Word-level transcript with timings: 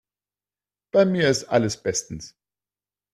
Bei 0.89 1.05
mir 1.05 1.29
ist 1.29 1.43
alles 1.45 1.77
bestens. 1.83 2.35